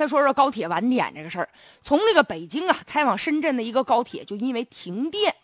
[0.00, 1.48] 再说说高铁晚点这个事儿，
[1.82, 5.36] 从这个北京啊开往深圳的一个高铁，就因为停电，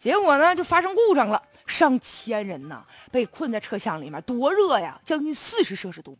[0.00, 2.82] 结果呢就发生故障了，上千人呢
[3.12, 6.16] 被困在车厢里面，多热呀，将近四十摄氏度，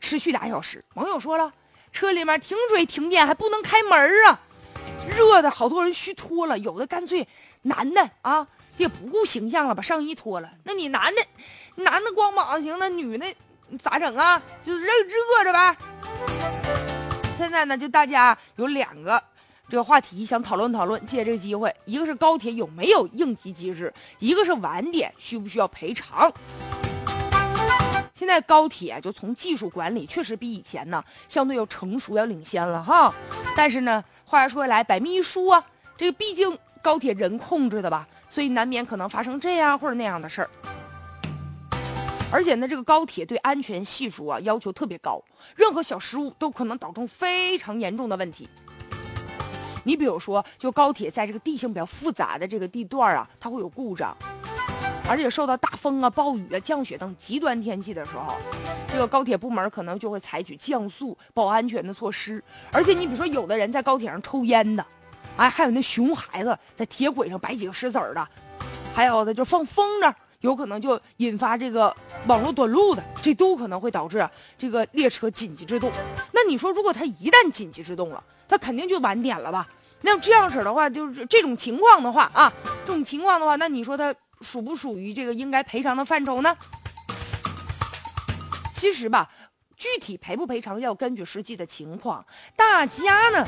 [0.00, 0.84] 持续俩小时。
[0.94, 1.52] 网友说了，
[1.90, 3.98] 车里面停水停电还不能开门
[4.28, 4.38] 啊，
[5.08, 7.26] 热的好多人虚脱了，有的干脆
[7.62, 8.46] 男的啊
[8.76, 10.48] 也不顾形象了，把上衣脱了。
[10.62, 11.20] 那你男的，
[11.82, 13.26] 男的光膀子行，那女的
[13.82, 14.40] 咋整啊？
[14.64, 15.76] 就热热着呗。
[17.38, 19.22] 现在呢，就大家有两个
[19.68, 26.32] 这个话题想讨论讨论，借这个机会，一个是高铁有没有应急机制，一个是晚点需不需要赔偿。
[28.12, 33.14] 现在高铁就从技术管理确实比以前呢相对要成熟要领先了哈，
[33.56, 35.64] 但是呢，话说回来，百密一疏啊，
[35.96, 40.50] 这个毕竟高铁人控制的吧，所以难免可能发生这样或者那样的事儿。
[42.30, 45.22] 而且呢，这个高铁对安全系数啊要求特别高，
[45.56, 48.46] 任何小失误都可能导致非常严重的问题。
[49.84, 54.14] 你比如说，就高铁在这个地形比较复杂的这个地段啊，它会有故障，
[55.08, 58.34] 而且受到大风啊、暴雨啊、降雪等极端天气的时候，
[58.92, 62.44] 这个高铁部门可能就会采取降速、保安全的措施。
[62.70, 64.84] 而且你比如说，有的人在高铁上抽烟的，
[65.38, 68.28] 哎，还有那熊孩子在铁轨上摆几个石子儿的，
[68.94, 70.12] 还有的就放风筝。
[70.40, 71.94] 有可能就引发这个
[72.26, 75.90] 网络短路的，这都可能会导致这个列车紧急制动。
[76.32, 79.66] 那你说，如果它一旦紧急制动了，它肯定就晚点了吧？
[80.02, 82.52] 那这样式的话，就是这种情况的话啊，
[82.86, 86.56] 这种情况的话，那你说它属不属于这个应该赔偿的范畴呢？
[88.72, 89.28] 其实吧，
[89.76, 92.24] 具体赔不赔偿要根据实际的情况。
[92.54, 93.44] 大家呢，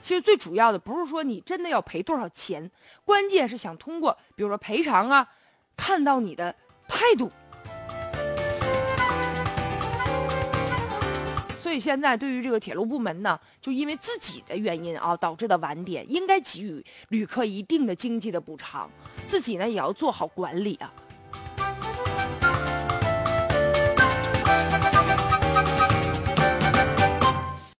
[0.00, 2.70] 其实最主要的不是说你真的要赔多少钱，
[3.04, 5.26] 关键是想通过比如说赔偿啊。
[5.82, 6.54] 看到你的
[6.86, 7.32] 态度，
[11.60, 18.90] 所以现在对于这个铁路部门呢，就因为自己的原因啊导致的晚点，应该给予旅客一定的经济的补偿，
[19.26, 20.92] 自己呢也要做好管理啊。